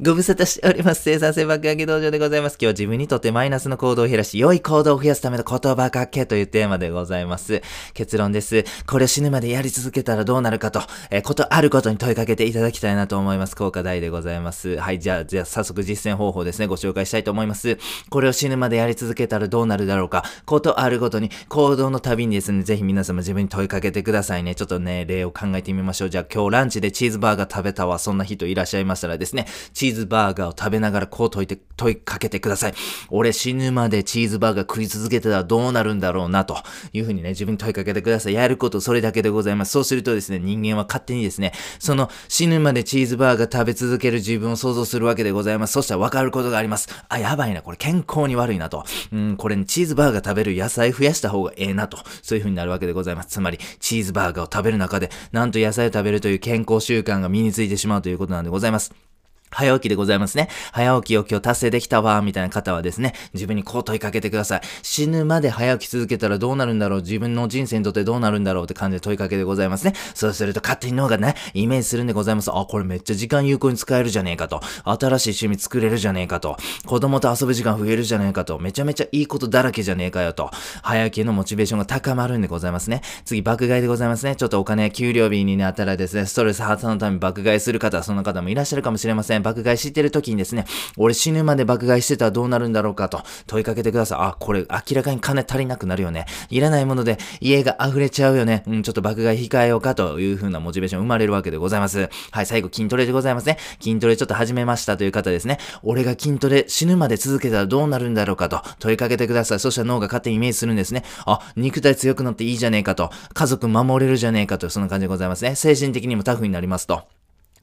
[0.00, 1.02] ご無沙汰しております。
[1.02, 2.52] 生産性爆上げ道場でございます。
[2.52, 7.62] 今日は自分にとってマイナスの行動を減らし、良い行動を増やすための言葉かけというテーマでございます。
[7.94, 8.64] 結論です。
[8.86, 13.56] これを死ぬまでやり続けたらどうなるかと、えー、ことあることに問いかけていただきたいなと思います。
[13.56, 14.78] 効果大でございます。
[14.78, 17.76] はい、じゃあ、じゃあ早速実践方法ですね、ご紹介したいと思います。
[18.08, 24.54] これを死ぬまでやり続けたらどうなるだろうか、ことあるごとに行動の旅にですね、ぜひ皆様自分に問いかけてくださいね。
[24.54, 26.10] ちょっとね、例を考えてみましょう。
[26.10, 32.74] じゃあ今日ランチでチーズバーガー食べたわ、そんな人いらっしゃいましたらですね、チーチーズバーガーを食べながらこう問いて、問いかけてください。
[33.08, 36.58] 俺死ぬまでチーズバーガー食い続けてたらどうなるんだろうな、と
[36.92, 38.34] いうふうにね、自分に問いかけてください。
[38.34, 39.72] やることそれだけでございます。
[39.72, 45.72] そうするとですね、人間は勝手にですね、その死ぬまでチーズバーガー食べ続ける自分を想像するわけでございます。
[45.72, 46.88] そしたら分かることがあります。
[47.08, 48.84] あ、やばいな、これ健康に悪いなと。
[49.12, 51.96] うん、これ、ね、チーズバーガー食べる野菜増やした方がええなと。
[52.22, 53.30] そういう風になるわけでございます。
[53.30, 59.07] つまり、チーズバーガーを食べる中で、なんと野菜を食べるという健康習慣が身についてしまうということなんでございます。
[59.50, 60.48] 早起きでございますね。
[60.72, 64.60] 早起きを今日達成できたわ、みたいな方はですね、自分にこう問いかけてください。
[64.82, 67.00] 死ぬまで早起き続けたらどうなるんだろう？
[67.00, 69.94] 自分の人生にとってどうなるんだろうって感じで問いかけでございますね。
[70.14, 72.50] そうすると勝手に脳がね、イメージするんでございます。
[72.52, 74.60] あ、これめっちゃ時間有効に使えるじゃねえかと。
[74.84, 76.56] 新しい趣味作れるじゃねえかと。
[76.86, 78.58] 子供と遊ぶ時間増えるじゃねえかと。
[78.58, 80.50] めちゃめちゃいいことだらけじゃねえかよと。
[80.82, 83.02] 早起きのモチベーションが高まるんでございますね。
[83.24, 84.36] 次、爆買いでございますね。
[84.36, 89.37] ちょっとお金、給料日になったらですね、ストレス発散のために爆買いする方、その方もいらっしゃるかもしれません。
[89.40, 90.64] 爆買い知ってる時にですね、
[90.96, 94.18] 俺死ぬまで爆買いしてたらどうなるんだろうかと問いかけてください。
[94.20, 96.26] あ、これ明らかに金足りなくなるよね。
[96.50, 98.62] いらないもので家が溢れちゃうよね。
[98.66, 102.08] うん、ちょっと爆買い控えようかという風なモチベーション生まれるわけでございます。
[102.30, 103.58] はい、最後筋トレでございますね。
[103.80, 105.58] 筋トレちょっと始めましたという方ですね。
[105.82, 109.60] 俺が筋トレ死ぬまで続けたらどうなるんだろうかと問いかけてください。
[109.60, 111.04] そしたら脳が勝手にイメージするんですね。
[111.26, 113.10] あ、肉体強くなっていいじゃねえかと。
[113.34, 114.68] 家族守れるじゃねえかと。
[114.70, 115.54] そんな感じでございますね。
[115.54, 117.17] 精神的にもタフになりますと。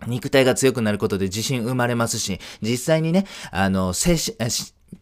[0.08, 4.38] 肉体が強くなることで自信生まれますし、実際にね、あの、精神、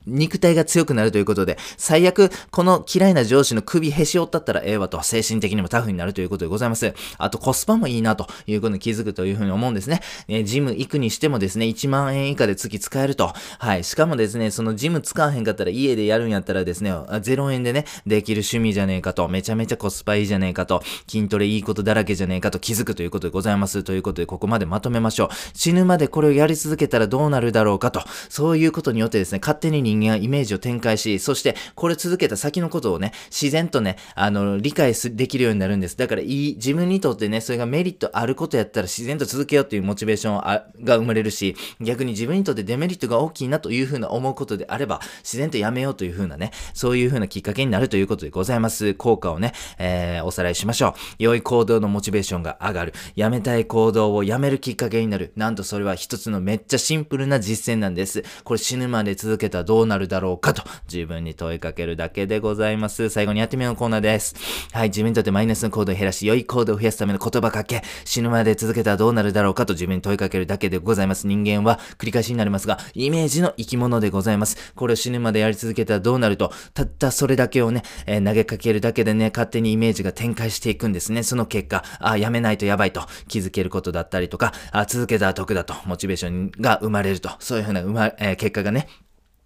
[0.06, 6.94] 肉体が強くなるということで、最悪、この嫌いな上司の首へし折ったったらええわと、精神的にもタフになるということでございます。
[7.18, 10.02] あと、コスパもいいなということに気づくというふうに思うんですね。
[10.28, 13.34] えジム行くにしてもですね、1万円以下で月使えると。
[13.60, 13.84] はい。
[13.84, 23.84] しかもですね、そのジム使わへんかったら家でやるんやったらですね、0円でね、できる趣味じゃねえかと、めちゃめちゃコスパいいじゃねえかと、筋トレいいことだらけじゃねえかと気づくということでございます。
[23.84, 25.30] ということで、ここまでまとめましょう。
[25.54, 35.98] 死ぬまでこれをやり続けたらどうなるだろうかと、そういうことによってですね、勝手に人間はイメージを展開し、そしてこれ続けた先のことをね、自然とね、あの、理解できるようになるんです。
[35.98, 48.94] だからいい、自分にとってね、それがメリットあることやったら自然と続けようっていうモチベーションが生まれるし、逆に自分にとってデメリットが大きいなというふうな思うことであれば、自然とやめようというふうなね、そういうふうなきっかけになるということでございます。
[48.94, 50.94] 効果をね、えー、おさらいしましょう。
[51.20, 52.94] 良い行動のモチベーションが上がる。
[53.16, 55.34] やめたい行動をやめるきっかけになる。
[55.36, 58.24] なんとそれは一つのめっちゃシンプルな実践なんです。
[58.44, 63.10] これ死ぬまで続けたらどうどうなるだろうかと自分に問いかけるだけでございます。
[63.10, 64.34] 最後にやってみようコーナーです。
[64.72, 71.28] はい、自分にとってマイナスの行動を減らし、良い行動を増やすための言葉かけ、死ぬまで続けたらどうなるだろうかと自分に問いかけるだけでございます。
[71.28, 74.72] 人間は繰り返しになりますが、イメージの生き物でございます。
[74.74, 81.24] これを死ぬまでやり続けたらどうなると、たったそれだけをね、えー、投げかけるだけでね、勝手にイメージが展開していくんですね。
[81.24, 88.88] その結果、あ、やめないとやばいと気づけることだったりとか、あ、続けたら得だと、モチベーションが生まれると、そういうふうな、ま、えー、結果がね、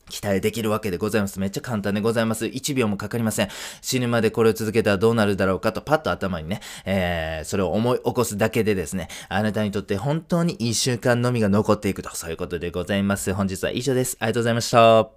[0.09, 1.39] 期待できるわけでございます。
[1.39, 2.45] めっちゃ簡単でございます。
[2.45, 3.49] 1秒もかかりません。
[3.81, 13.33] 死ぬまでこれを続けたらどうなるだろうかとパッと頭にね、えー、それを思い起こすだけでですね、あなたにとって本当に1週間のみが残っていくと、そういうことでございます。
[13.33, 14.17] 本日は以上です。
[14.19, 15.16] ありがとうございました。